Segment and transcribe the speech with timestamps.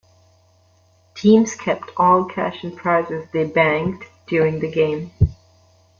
[1.13, 5.11] Teams kept all cash and prizes they banked during the game.